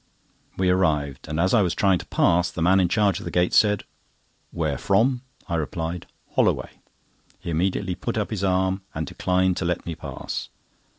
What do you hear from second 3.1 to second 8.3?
of the gate said: "Where from?" I replied: "Holloway." He immediately put